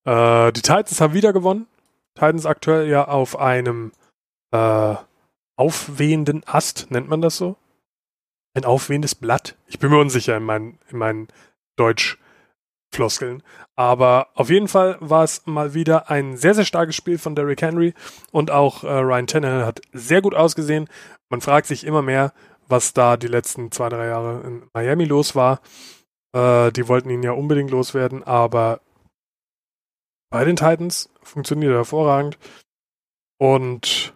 Äh, 0.04 0.52
die 0.52 0.62
Titans 0.62 1.00
haben 1.00 1.14
wieder 1.14 1.32
gewonnen. 1.32 1.66
Titans 2.14 2.46
aktuell 2.46 2.88
ja 2.88 3.06
auf 3.06 3.38
einem 3.38 3.92
äh, 4.52 4.94
aufwehenden 5.56 6.42
Ast, 6.46 6.90
nennt 6.90 7.08
man 7.08 7.20
das 7.20 7.36
so? 7.36 7.56
Ein 8.54 8.64
aufwehendes 8.64 9.14
Blatt? 9.14 9.56
Ich 9.66 9.78
bin 9.78 9.90
mir 9.90 9.98
unsicher 9.98 10.36
in 10.36 10.42
meinen, 10.42 10.78
in 10.90 10.98
meinen 10.98 11.28
Deutsch-Floskeln. 11.76 13.42
Aber 13.76 14.28
auf 14.34 14.50
jeden 14.50 14.68
Fall 14.68 14.96
war 15.00 15.22
es 15.22 15.46
mal 15.46 15.72
wieder 15.74 16.10
ein 16.10 16.36
sehr, 16.36 16.54
sehr 16.54 16.64
starkes 16.64 16.96
Spiel 16.96 17.18
von 17.18 17.34
Derrick 17.34 17.62
Henry 17.62 17.94
und 18.32 18.50
auch 18.50 18.82
äh, 18.82 18.88
Ryan 18.88 19.26
Tannehill 19.26 19.64
hat 19.64 19.80
sehr 19.92 20.20
gut 20.20 20.34
ausgesehen. 20.34 20.88
Man 21.30 21.40
fragt 21.40 21.66
sich 21.66 21.84
immer 21.84 22.02
mehr, 22.02 22.32
was 22.68 22.92
da 22.92 23.16
die 23.16 23.28
letzten 23.28 23.70
zwei, 23.72 23.88
drei 23.88 24.06
Jahre 24.06 24.40
in 24.46 24.68
Miami 24.72 25.04
los 25.04 25.34
war. 25.34 25.60
Äh, 26.34 26.72
die 26.72 26.88
wollten 26.88 27.10
ihn 27.10 27.22
ja 27.22 27.32
unbedingt 27.32 27.70
loswerden, 27.70 28.22
aber 28.22 28.80
bei 30.30 30.44
den 30.44 30.56
Titans 30.56 31.08
funktioniert 31.22 31.72
er 31.72 31.78
hervorragend. 31.78 32.38
Und 33.38 34.14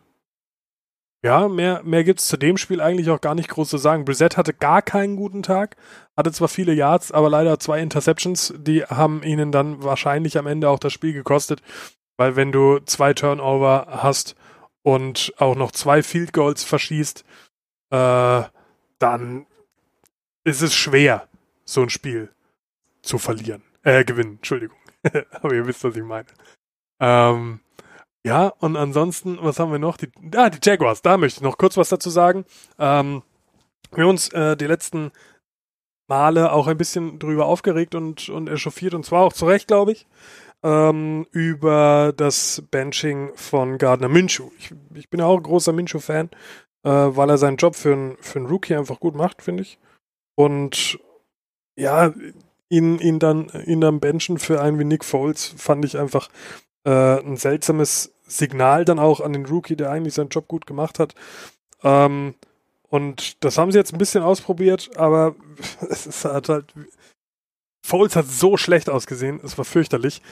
ja, 1.25 1.49
mehr, 1.49 1.83
mehr 1.85 2.04
gibt 2.04 2.21
es 2.21 2.28
zu 2.28 2.37
dem 2.37 2.59
Spiel 2.59 2.80
eigentlich 2.83 3.09
auch 3.09 3.21
gar 3.21 3.35
nicht 3.35 3.49
groß 3.49 3.71
zu 3.71 3.78
sagen. 3.78 4.04
Brissett 4.04 4.37
hatte 4.37 4.52
gar 4.52 4.83
keinen 4.83 5.16
guten 5.16 5.42
Tag, 5.42 5.76
hatte 6.16 6.33
zwar 6.33 6.49
viele 6.49 6.75
Yards, 6.75 7.12
aber 7.12 7.30
leider 7.30 7.59
zwei 7.59 7.80
Interceptions, 7.80 8.52
die 8.59 8.85
haben 8.85 9.23
ihnen 9.23 9.50
dann 9.50 9.83
wahrscheinlich 9.83 10.37
am 10.37 10.47
Ende 10.47 10.68
auch 10.68 10.78
das 10.78 10.92
Spiel 10.92 11.14
gekostet, 11.14 11.62
weil 12.18 12.37
wenn 12.37 12.52
du 12.52 12.78
zwei 12.80 13.14
Turnover 13.14 13.87
hast 13.88 14.37
und 14.85 15.33
auch 15.38 15.57
noch 15.57 15.73
zwei 15.73 16.03
Field 16.03 16.33
Goals 16.33 16.62
verschießt, 16.62 17.25
äh, 17.91 18.43
dann 18.99 19.47
ist 20.45 20.61
es 20.61 20.75
schwer, 20.75 21.26
so 21.64 21.83
ein 21.83 21.91
Spiel 21.91 22.31
zu 23.03 23.19
verlieren. 23.19 23.62
Äh, 23.83 24.05
gewinnen, 24.05 24.37
Entschuldigung. 24.37 24.76
Aber 25.33 25.55
ihr 25.55 25.67
wisst, 25.67 25.83
was 25.85 25.97
ich 25.97 26.03
meine. 26.03 26.26
Ähm, 27.00 27.61
ja, 28.26 28.49
und 28.59 28.76
ansonsten, 28.76 29.38
was 29.41 29.59
haben 29.59 29.73
wir 29.73 29.79
noch? 29.79 29.97
Die, 29.97 30.11
ah, 30.37 30.50
die 30.50 30.59
Jaguars, 30.62 31.03
da 31.03 31.17
möchte 31.17 31.38
ich 31.38 31.43
noch 31.43 31.59
kurz 31.59 31.76
was 31.76 31.88
dazu 31.88 32.11
sagen. 32.11 32.45
Ähm, 32.79 33.23
wir 33.93 34.05
haben 34.05 34.11
uns 34.11 34.29
äh, 34.31 34.57
die 34.57 34.67
letzten 34.67 35.12
Male 36.09 36.53
auch 36.53 36.67
ein 36.67 36.76
bisschen 36.76 37.19
drüber 37.19 37.47
aufgeregt 37.47 37.95
und, 37.95 38.29
und 38.29 38.49
echauffiert, 38.49 38.95
und 38.95 39.05
zwar 39.05 39.23
auch 39.23 39.33
zu 39.33 39.47
Recht, 39.47 39.69
glaube 39.69 39.93
ich, 39.93 40.07
ähm, 40.64 41.26
über 41.30 42.12
das 42.16 42.62
Benching 42.71 43.30
von 43.37 43.78
Gardner 43.78 44.09
Minshew. 44.09 44.50
Ich, 44.59 44.75
ich 44.94 45.11
bin 45.11 45.21
ja 45.21 45.26
auch 45.26 45.37
ein 45.37 45.42
großer 45.42 45.73
Minshew-Fan, 45.73 46.30
äh, 46.83 46.90
weil 46.90 47.30
er 47.30 47.38
seinen 47.38 47.59
Job 47.59 47.76
für 47.76 47.92
einen 47.92 48.47
Rookie 48.47 48.75
einfach 48.75 48.99
gut 48.99 49.14
macht, 49.14 49.42
finde 49.42 49.62
ich. 49.62 49.78
Und 50.35 50.99
ja, 51.76 52.12
ihn, 52.68 52.99
ihn, 52.99 53.18
dann, 53.18 53.50
ihn 53.66 53.80
dann 53.80 54.00
benchen 54.00 54.38
für 54.38 54.61
einen 54.61 54.78
wie 54.78 54.85
Nick 54.85 55.04
Foles 55.04 55.54
fand 55.56 55.85
ich 55.85 55.99
einfach 55.99 56.28
äh, 56.85 57.21
ein 57.21 57.37
seltsames 57.37 58.12
Signal 58.26 58.85
dann 58.85 58.99
auch 58.99 59.21
an 59.21 59.33
den 59.33 59.47
Rookie, 59.47 59.76
der 59.76 59.90
eigentlich 59.90 60.14
seinen 60.14 60.30
Job 60.30 60.49
gut 60.49 60.66
gemacht 60.66 60.99
hat. 60.99 61.14
Ähm, 61.83 62.35
und 62.88 63.44
das 63.44 63.59
haben 63.59 63.71
sie 63.71 63.78
jetzt 63.78 63.92
ein 63.92 63.99
bisschen 63.99 64.23
ausprobiert, 64.23 64.90
aber 64.97 65.35
es 65.90 66.25
hat 66.25 66.49
halt. 66.49 66.73
Foles 67.87 68.16
hat 68.16 68.26
so 68.26 68.56
schlecht 68.56 68.88
ausgesehen, 68.88 69.40
es 69.44 69.59
war 69.59 69.66
fürchterlich. 69.66 70.23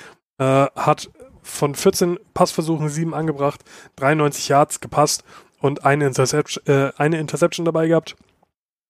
Äh, 0.43 0.67
hat 0.75 1.09
von 1.43 1.75
14 1.77 2.19
Passversuchen 2.35 2.89
7 2.89 3.15
angebracht, 3.15 3.61
93 3.97 4.49
Yards 4.49 4.81
gepasst 4.81 5.23
und 5.61 5.85
eine 5.85 6.07
Interception, 6.07 6.67
äh, 6.67 6.91
eine 6.97 7.21
Interception 7.21 7.65
dabei 7.65 7.87
gehabt. 7.87 8.17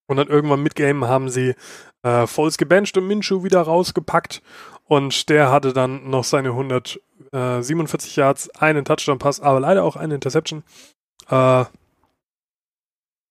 Und 0.07 0.17
dann 0.17 0.29
irgendwann 0.29 0.63
mit 0.63 0.75
Game 0.75 1.05
haben 1.05 1.29
sie 1.29 1.55
äh, 2.03 2.27
Foles 2.27 2.57
gebencht 2.57 2.97
und 2.97 3.07
Minshew 3.07 3.45
wieder 3.45 3.61
rausgepackt. 3.61 4.43
Und 4.85 5.29
der 5.29 5.51
hatte 5.51 5.75
dann 5.75 6.09
noch 6.09 6.25
seine 6.25 6.51
147 6.51 8.17
Yards, 8.17 8.49
einen 8.51 8.85
Touchdown-Pass, 8.87 9.41
aber 9.41 9.61
leider 9.61 9.85
auch 9.85 9.97
eine 9.97 10.15
Interception. 10.15 10.63
Äh, 11.29 11.65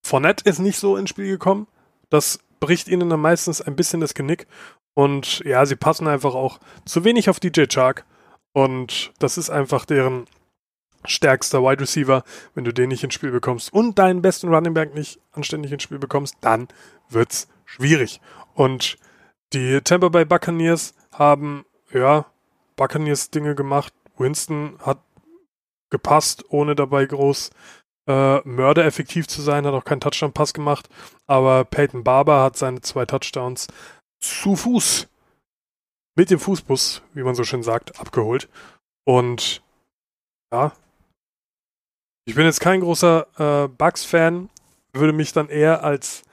Fournette 0.06 0.48
ist 0.48 0.60
nicht 0.60 0.78
so 0.78 0.96
ins 0.96 1.10
Spiel 1.10 1.28
gekommen. 1.28 1.68
Das 2.10 2.40
bricht 2.60 2.88
ihnen 2.88 3.10
dann 3.10 3.20
meistens 3.20 3.62
ein 3.62 3.76
bisschen 3.76 4.02
das 4.02 4.14
Genick. 4.14 4.46
Und 4.94 5.40
ja, 5.40 5.66
sie 5.66 5.76
passen 5.76 6.08
einfach 6.08 6.36
auch 6.36 6.60
zu 6.86 7.04
wenig 7.04 7.30
auf 7.30 7.40
DJ 7.40 7.66
Chark. 7.66 8.06
Und 8.54 9.14
das 9.20 9.38
ist 9.38 9.50
einfach 9.50 9.86
deren 9.86 10.26
stärkster 11.06 11.64
Wide 11.64 11.82
Receiver. 11.82 12.24
Wenn 12.54 12.64
du 12.64 12.74
den 12.74 12.90
nicht 12.90 13.04
ins 13.04 13.14
Spiel 13.14 13.32
bekommst 13.32 13.74
und 13.74 13.98
deinen 13.98 14.22
besten 14.22 14.54
Running 14.54 14.74
Back 14.74 14.94
nicht 14.94 15.20
anständig 15.32 15.72
ins 15.72 15.84
Spiel 15.84 16.00
bekommst, 16.00 16.36
dann 16.42 16.68
wird's 17.10 17.48
schwierig. 17.66 18.22
Und 18.54 18.98
die 19.54 19.82
Tampa 19.82 20.10
Bay 20.10 20.26
Buccaneers 20.26 20.94
haben, 21.12 21.66
ja, 21.92 22.26
Buccaneers 22.76 23.30
Dinge 23.30 23.56
gemacht. 23.56 23.94
Winston 24.18 24.78
hat 24.80 25.00
gepasst, 25.90 26.46
ohne 26.50 26.76
dabei 26.76 27.06
groß 27.06 27.52
äh, 28.08 28.40
mördereffektiv 28.48 29.28
zu 29.28 29.42
sein, 29.42 29.66
hat 29.66 29.74
auch 29.74 29.84
keinen 29.84 30.00
Touchdown-Pass 30.00 30.54
gemacht, 30.54 30.90
aber 31.28 31.66
Peyton 31.66 32.04
Barber 32.04 32.42
hat 32.42 32.58
seine 32.58 32.82
zwei 32.82 33.06
Touchdowns 33.06 33.68
zu 34.20 34.56
Fuß 34.56 35.08
mit 36.16 36.30
dem 36.30 36.40
Fußbus, 36.40 37.02
wie 37.14 37.24
man 37.24 37.36
so 37.36 37.44
schön 37.44 37.64
sagt, 37.64 38.00
abgeholt. 38.00 38.50
Und 39.06 39.62
ja, 40.54 40.74
ich 42.26 42.36
bin 42.36 42.46
jetzt 42.46 42.62
kein 42.62 42.82
großer 42.82 43.66
äh, 43.66 43.68
Bucks-Fan, 43.68 44.50
würde 44.94 45.14
mich 45.14 45.34
dann 45.34 45.50
eher 45.50 45.84
als 45.84 46.24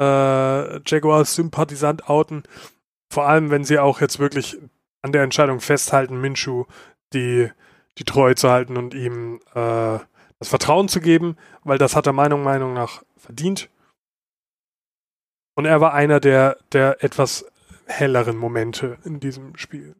äh, 0.00 0.80
Jaguars-Sympathisant 0.88 2.08
outen. 2.08 2.44
Vor 3.12 3.26
allem, 3.28 3.50
wenn 3.50 3.64
sie 3.64 3.78
auch 3.78 4.00
jetzt 4.00 4.18
wirklich 4.18 4.56
an 5.02 5.12
der 5.12 5.22
Entscheidung 5.22 5.60
festhalten, 5.60 6.20
Minshu 6.20 6.64
die, 7.12 7.50
die 7.98 8.04
Treue 8.04 8.34
zu 8.34 8.50
halten 8.50 8.76
und 8.76 8.94
ihm 8.94 9.40
äh, 9.54 9.98
das 10.38 10.48
Vertrauen 10.48 10.88
zu 10.88 11.00
geben, 11.00 11.36
weil 11.64 11.78
das 11.78 11.96
hat 11.96 12.06
er 12.06 12.12
meiner 12.12 12.36
Meinung 12.36 12.74
nach 12.74 13.02
verdient. 13.16 13.70
Und 15.54 15.64
er 15.64 15.80
war 15.80 15.94
einer 15.94 16.20
der, 16.20 16.58
der 16.72 17.02
etwas 17.02 17.46
helleren 17.86 18.36
Momente 18.36 18.98
in 19.04 19.20
diesem 19.20 19.56
Spiel. 19.56 19.96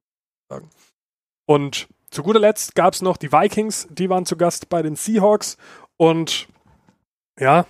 Und 1.47 1.89
zu 2.11 2.23
guter 2.23 2.41
Letzt 2.41 2.75
gab 2.75 2.95
es 2.95 3.03
noch 3.03 3.17
die 3.17 3.33
Vikings, 3.33 3.89
die 3.91 4.11
waren 4.11 4.27
zu 4.27 4.37
Gast 4.37 4.69
bei 4.69 4.83
den 4.83 4.97
Seahawks 4.97 5.57
und 5.97 6.49
ja, 7.39 7.67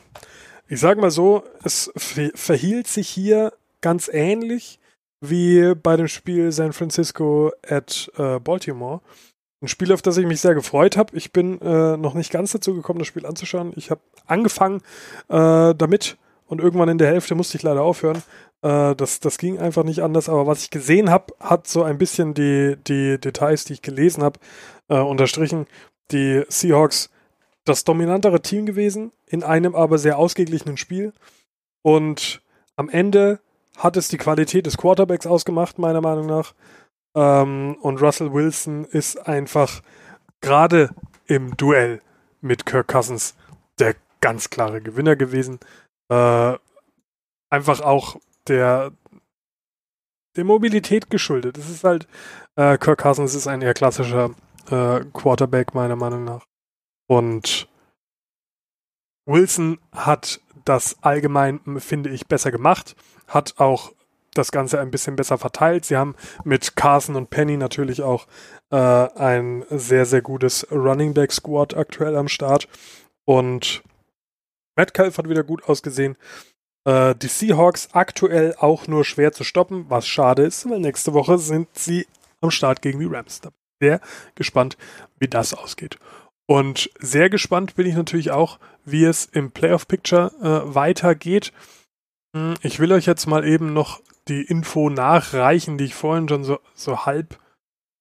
ich 0.68 0.80
sag 0.80 0.98
mal 0.98 1.10
so, 1.10 1.44
es 1.62 1.92
verhielt 1.94 2.86
sich 2.86 3.08
hier 3.08 3.52
ganz 3.80 4.08
ähnlich 4.12 4.78
wie 5.20 5.74
bei 5.74 5.96
dem 5.96 6.08
Spiel 6.08 6.52
San 6.52 6.72
Francisco 6.72 7.52
at 7.66 8.10
äh, 8.16 8.38
Baltimore. 8.38 9.00
Ein 9.62 9.68
Spiel, 9.68 9.92
auf 9.92 10.02
das 10.02 10.18
ich 10.18 10.26
mich 10.26 10.40
sehr 10.40 10.54
gefreut 10.54 10.96
habe. 10.96 11.16
Ich 11.16 11.32
bin 11.32 11.60
äh, 11.60 11.96
noch 11.96 12.14
nicht 12.14 12.30
ganz 12.30 12.52
dazu 12.52 12.74
gekommen, 12.74 12.98
das 12.98 13.08
Spiel 13.08 13.24
anzuschauen. 13.24 13.72
Ich 13.76 13.90
habe 13.90 14.00
angefangen 14.26 14.82
äh, 15.28 15.74
damit 15.74 16.18
und 16.46 16.60
irgendwann 16.60 16.88
in 16.88 16.98
der 16.98 17.08
Hälfte 17.08 17.34
musste 17.34 17.56
ich 17.56 17.62
leider 17.62 17.82
aufhören. 17.82 18.22
Äh, 18.62 18.94
das, 18.94 19.20
das 19.20 19.38
ging 19.38 19.58
einfach 19.58 19.84
nicht 19.84 20.02
anders. 20.02 20.28
Aber 20.28 20.46
was 20.46 20.62
ich 20.62 20.70
gesehen 20.70 21.10
habe, 21.10 21.34
hat 21.40 21.66
so 21.66 21.82
ein 21.82 21.98
bisschen 21.98 22.34
die, 22.34 22.76
die 22.86 23.18
Details, 23.18 23.64
die 23.64 23.74
ich 23.74 23.82
gelesen 23.82 24.22
habe, 24.22 24.38
äh, 24.88 24.98
unterstrichen. 24.98 25.66
Die 26.12 26.44
Seahawks 26.48 27.10
das 27.64 27.82
dominantere 27.82 28.40
Team 28.40 28.64
gewesen, 28.64 29.12
in 29.26 29.42
einem 29.42 29.74
aber 29.74 29.98
sehr 29.98 30.18
ausgeglichenen 30.18 30.76
Spiel. 30.76 31.12
Und 31.82 32.40
am 32.76 32.88
Ende 32.88 33.40
hat 33.76 33.96
es 33.96 34.08
die 34.08 34.18
Qualität 34.18 34.66
des 34.66 34.76
Quarterbacks 34.76 35.26
ausgemacht, 35.26 35.78
meiner 35.78 36.00
Meinung 36.00 36.26
nach. 36.26 36.54
Ähm, 37.14 37.76
und 37.80 38.00
Russell 38.00 38.32
Wilson 38.32 38.84
ist 38.84 39.26
einfach 39.26 39.82
gerade 40.40 40.90
im 41.26 41.56
Duell 41.56 42.00
mit 42.40 42.66
Kirk 42.66 42.88
Cousins 42.88 43.34
der 43.78 43.96
ganz 44.20 44.48
klare 44.48 44.80
Gewinner 44.80 45.16
gewesen. 45.16 45.58
Äh, 46.08 46.58
einfach 47.50 47.80
auch 47.80 48.16
der, 48.48 48.92
der 50.36 50.44
Mobilität 50.44 51.10
geschuldet. 51.10 51.58
Es 51.58 51.68
ist 51.68 51.84
halt, 51.84 52.06
äh, 52.56 52.78
Kirk 52.78 53.00
Cousins 53.00 53.34
ist 53.34 53.46
ein 53.46 53.62
eher 53.62 53.74
klassischer 53.74 54.30
äh, 54.70 55.00
Quarterback, 55.12 55.74
meiner 55.74 55.96
Meinung 55.96 56.24
nach. 56.24 56.46
Und 57.08 57.68
Wilson 59.26 59.78
hat 59.92 60.40
das 60.64 60.96
allgemein, 61.02 61.60
finde 61.78 62.10
ich, 62.10 62.26
besser 62.26 62.50
gemacht, 62.50 62.96
hat 63.26 63.54
auch 63.58 63.92
das 64.34 64.52
Ganze 64.52 64.80
ein 64.80 64.90
bisschen 64.90 65.16
besser 65.16 65.38
verteilt. 65.38 65.84
Sie 65.84 65.96
haben 65.96 66.14
mit 66.44 66.76
Carson 66.76 67.16
und 67.16 67.30
Penny 67.30 67.56
natürlich 67.56 68.02
auch 68.02 68.26
äh, 68.70 68.76
ein 68.76 69.64
sehr, 69.70 70.04
sehr 70.06 70.22
gutes 70.22 70.66
Running 70.70 71.14
Back 71.14 71.32
Squad 71.32 71.74
aktuell 71.76 72.16
am 72.16 72.28
Start. 72.28 72.68
Und 73.24 73.82
Metcalf 74.76 75.18
hat 75.18 75.28
wieder 75.28 75.42
gut 75.42 75.64
ausgesehen. 75.64 76.16
Äh, 76.86 77.14
die 77.16 77.28
Seahawks 77.28 77.88
aktuell 77.92 78.54
auch 78.58 78.86
nur 78.86 79.04
schwer 79.04 79.32
zu 79.32 79.44
stoppen, 79.44 79.86
was 79.88 80.06
schade 80.06 80.42
ist, 80.42 80.68
weil 80.70 80.80
nächste 80.80 81.14
Woche 81.14 81.38
sind 81.38 81.68
sie 81.76 82.06
am 82.40 82.50
Start 82.50 82.82
gegen 82.82 83.00
die 83.00 83.06
Rams. 83.06 83.40
Da 83.40 83.50
bin 83.50 83.58
ich 83.58 83.86
sehr 83.88 84.00
gespannt, 84.34 84.76
wie 85.18 85.28
das 85.28 85.52
ausgeht. 85.52 85.98
Und 86.48 86.90
sehr 87.00 87.28
gespannt 87.28 87.74
bin 87.74 87.86
ich 87.86 87.96
natürlich 87.96 88.30
auch, 88.30 88.58
wie 88.84 89.04
es 89.04 89.26
im 89.26 89.50
Playoff 89.50 89.88
Picture 89.88 90.32
äh, 90.40 90.74
weitergeht. 90.74 91.52
Hm, 92.36 92.54
ich 92.62 92.78
will 92.78 92.92
euch 92.92 93.06
jetzt 93.06 93.26
mal 93.26 93.46
eben 93.46 93.72
noch 93.72 94.00
die 94.28 94.42
Info 94.42 94.90
nachreichen, 94.90 95.76
die 95.76 95.86
ich 95.86 95.94
vorhin 95.94 96.28
schon 96.28 96.44
so, 96.44 96.60
so 96.74 97.04
halb, 97.04 97.38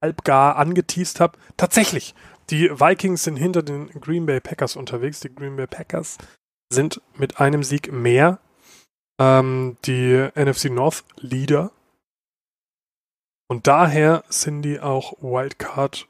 halb 0.03 0.23
gar 0.23 0.57
angeteased 0.57 1.19
habe. 1.19 1.37
Tatsächlich, 1.57 2.13
die 2.51 2.69
Vikings 2.69 3.23
sind 3.23 3.37
hinter 3.37 3.63
den 3.63 3.89
Green 3.99 4.27
Bay 4.27 4.39
Packers 4.39 4.75
unterwegs. 4.75 5.21
Die 5.21 5.33
Green 5.33 5.55
Bay 5.55 5.65
Packers 5.65 6.19
sind 6.69 7.01
mit 7.15 7.39
einem 7.39 7.63
Sieg 7.63 7.91
mehr 7.91 8.39
ähm, 9.19 9.77
die 9.85 10.29
NFC 10.35 10.65
North 10.65 11.03
Leader. 11.17 11.71
Und 13.47 13.67
daher 13.67 14.23
sind 14.29 14.63
die 14.63 14.79
auch 14.79 15.13
Wildcard 15.21 16.07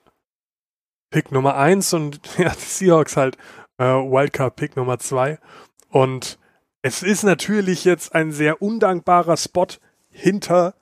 Pick 1.12 1.32
Nummer 1.32 1.56
1 1.56 1.94
und 1.94 2.20
ja, 2.38 2.50
die 2.50 2.60
Seahawks 2.60 3.18
halt 3.18 3.38
äh, 3.78 3.86
Wildcard 3.86 4.56
Pick 4.56 4.76
Nummer 4.76 5.00
2. 5.00 5.40
Und 5.90 6.40
es 6.82 7.04
ist 7.04 7.24
natürlich 7.24 7.84
jetzt 7.86 8.16
ein 8.16 8.32
sehr 8.32 8.62
undankbarer 8.62 9.38
Spot 9.38 9.68
hinter 10.10 10.76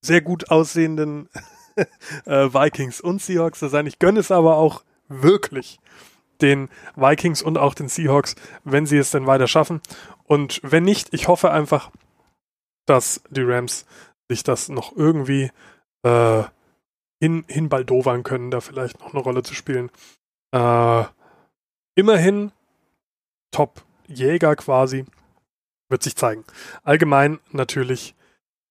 sehr 0.00 0.20
gut 0.20 0.50
aussehenden 0.50 1.28
äh, 2.24 2.52
Vikings 2.52 3.00
und 3.00 3.22
Seahawks 3.22 3.60
zu 3.60 3.68
sein. 3.68 3.86
Ich 3.86 3.98
gönne 3.98 4.20
es 4.20 4.30
aber 4.30 4.56
auch 4.56 4.84
wirklich 5.08 5.78
den 6.40 6.68
Vikings 6.96 7.42
und 7.42 7.58
auch 7.58 7.74
den 7.74 7.88
Seahawks, 7.88 8.34
wenn 8.64 8.86
sie 8.86 8.98
es 8.98 9.10
denn 9.10 9.26
weiter 9.26 9.48
schaffen. 9.48 9.80
Und 10.24 10.60
wenn 10.62 10.84
nicht, 10.84 11.12
ich 11.12 11.28
hoffe 11.28 11.50
einfach, 11.50 11.90
dass 12.86 13.22
die 13.30 13.42
Rams 13.42 13.86
sich 14.28 14.42
das 14.42 14.68
noch 14.68 14.96
irgendwie 14.96 15.50
äh, 16.02 16.42
hin, 17.20 17.44
hinbaldowern 17.48 18.22
können, 18.22 18.50
da 18.50 18.60
vielleicht 18.60 19.00
noch 19.00 19.12
eine 19.12 19.22
Rolle 19.22 19.42
zu 19.42 19.54
spielen. 19.54 19.90
Äh, 20.52 21.04
immerhin 21.94 22.52
Top-Jäger 23.50 24.56
quasi. 24.56 25.04
Wird 25.90 26.02
sich 26.02 26.16
zeigen. 26.16 26.44
Allgemein 26.82 27.40
natürlich 27.50 28.14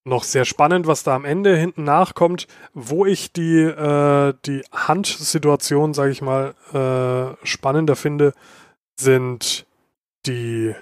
noch 0.07 0.23
sehr 0.23 0.45
spannend, 0.45 0.87
was 0.87 1.03
da 1.03 1.15
am 1.15 1.25
Ende 1.25 1.55
hinten 1.55 1.83
nachkommt, 1.83 2.47
wo 2.73 3.05
ich 3.05 3.31
die, 3.33 3.61
äh, 3.61 4.33
die 4.45 4.63
Handsituation, 4.71 5.93
sage 5.93 6.11
ich 6.11 6.21
mal, 6.21 6.55
äh, 6.73 7.45
spannender 7.45 7.95
finde, 7.95 8.33
sind 8.99 9.65
die 10.25 10.73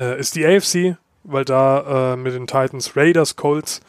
äh, 0.00 0.18
ist 0.18 0.34
die 0.34 0.46
AFC, 0.46 0.96
weil 1.24 1.44
da 1.44 2.14
äh, 2.14 2.16
mit 2.16 2.34
den 2.34 2.46
Titans, 2.46 2.96
Raiders, 2.96 3.36
Colts 3.36 3.80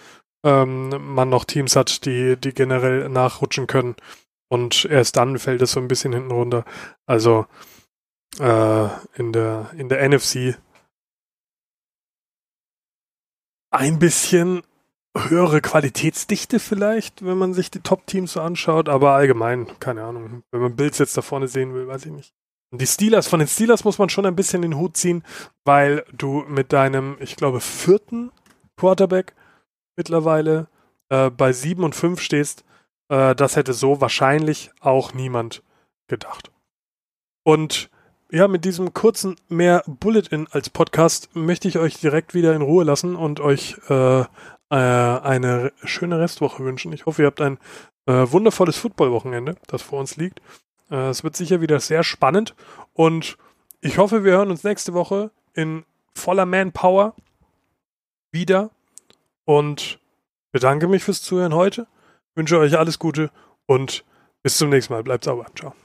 ähm, 0.43 0.89
man 1.15 1.29
noch 1.29 1.45
Teams 1.45 1.75
hat, 1.75 2.05
die, 2.05 2.35
die 2.38 2.53
generell 2.53 3.09
nachrutschen 3.09 3.67
können. 3.67 3.95
Und 4.50 4.85
erst 4.85 5.17
dann 5.17 5.39
fällt 5.39 5.62
es 5.62 5.71
so 5.71 5.79
ein 5.79 5.88
bisschen 5.88 6.13
hinten 6.13 6.31
runter. 6.31 6.65
Also 7.07 7.47
äh, 8.39 8.88
in 9.15 9.31
der 9.33 9.71
in 9.75 9.89
der 9.89 10.07
NFC 10.07 10.57
ein 13.74 14.00
bisschen 14.00 14.62
höhere 15.15 15.62
Qualitätsdichte 15.62 16.60
vielleicht, 16.60 17.25
wenn 17.25 17.38
man 17.38 17.53
sich 17.53 17.70
die 17.70 17.82
Top-Teams 17.82 18.34
so 18.34 18.42
anschaut, 18.42 18.89
aber 18.89 19.12
allgemein, 19.12 19.68
keine 19.80 20.03
Ahnung. 20.03 20.44
Wenn 20.51 20.62
man 20.62 20.75
Bills 20.75 20.98
jetzt 20.98 21.18
da 21.18 21.22
vorne 21.22 21.48
sehen 21.48 21.74
will, 21.74 21.88
weiß 21.88 22.06
ich 22.06 22.12
nicht. 22.12 22.34
Und 22.72 22.82
die 22.82 22.88
Steelers, 22.88 23.27
von 23.27 23.39
den 23.39 23.48
Steelers 23.48 23.84
muss 23.84 24.00
man 24.00 24.10
schon 24.10 24.25
ein 24.25 24.36
bisschen 24.36 24.63
den 24.63 24.77
Hut 24.77 24.98
ziehen, 24.98 25.24
weil 25.63 26.03
du 26.12 26.44
mit 26.48 26.74
deinem, 26.74 27.18
ich 27.20 27.36
glaube, 27.36 27.60
vierten 27.60 28.32
Quarterback 28.77 29.36
mittlerweile 29.96 30.68
äh, 31.10 31.30
bei 31.30 31.53
7 31.53 31.84
und 31.84 31.94
5 31.94 32.20
stehst. 32.20 32.65
Äh, 33.10 33.36
das 33.36 33.56
hätte 33.56 33.74
so 33.74 34.02
wahrscheinlich 34.02 34.71
auch 34.80 35.13
niemand 35.13 35.62
gedacht. 36.08 36.52
Und 37.43 37.91
ja, 38.34 38.48
mit 38.48 38.65
diesem 38.65 38.96
kurzen 38.96 39.36
mehr 39.48 39.84
Bullet-In 39.86 40.48
als 40.50 40.72
Podcast 40.72 41.30
möchte 41.36 41.67
ich 41.67 41.78
euch 41.78 42.00
direkt 42.00 42.34
wieder 42.34 42.56
in 42.56 42.63
Ruhe 42.63 42.84
lassen 42.84 43.15
und 43.15 43.39
euch 43.39 43.78
äh, 43.89 44.22
äh, 44.22 44.26
eine 44.72 45.72
schöne 45.84 46.19
Restwoche 46.19 46.63
wünschen. 46.63 46.91
Ich 46.93 47.06
hoffe, 47.06 47.22
ihr 47.22 47.28
habt 47.28 47.41
ein 47.41 47.60
äh, 48.08 48.26
wundervolles 48.32 48.76
Football-Wochenende, 48.78 49.56
das 49.67 49.84
vor 49.84 50.00
uns 50.00 50.17
liegt. 50.17 50.41
Äh, 50.89 51.10
es 51.10 51.24
wird 51.24 51.36
sicher 51.36 51.62
wieder 51.62 51.80
sehr 51.80 52.04
spannend 52.04 52.56
und 52.93 53.38
ich 53.82 54.00
hoffe, 54.00 54.24
wir 54.24 54.32
hören 54.32 54.50
uns 54.50 54.63
nächste 54.63 54.93
Woche 54.93 55.30
in 55.54 55.86
voller 56.15 56.48
Manpower 56.48 57.13
wieder 58.32 58.72
und 59.46 60.00
bedanke 60.52 60.88
mich 60.88 61.04
fürs 61.04 61.22
Zuhören 61.22 61.54
heute. 61.54 61.86
Wünsche 62.34 62.58
euch 62.58 62.80
alles 62.80 62.98
Gute 62.98 63.30
und 63.67 64.04
bis 64.41 64.58
zum 64.58 64.72
nächsten 64.72 64.93
Mal. 64.93 65.04
Bleibt 65.04 65.24
sauber. 65.24 65.46
Ciao. 65.56 65.76